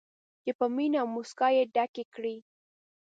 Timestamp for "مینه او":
0.75-1.07